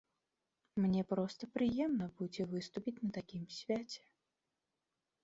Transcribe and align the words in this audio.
Мне 0.85 1.01
проста 1.11 1.49
прыемна 1.57 2.07
будзе 2.21 2.45
выступіць 2.53 2.97
на 3.05 3.09
такім 3.19 3.43
свяце. 3.59 4.01